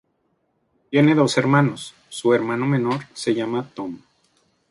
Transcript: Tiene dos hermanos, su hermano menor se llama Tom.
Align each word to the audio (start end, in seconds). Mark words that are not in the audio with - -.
Tiene 0.89 1.13
dos 1.13 1.37
hermanos, 1.37 1.93
su 2.09 2.33
hermano 2.33 2.65
menor 2.65 3.01
se 3.13 3.35
llama 3.35 3.69
Tom. 3.75 3.99